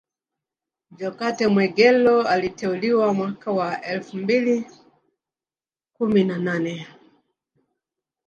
[0.91, 4.65] Jokate Mwegelo aliteuliwa mwaka wa elfu mbili
[5.97, 6.87] kumi na nane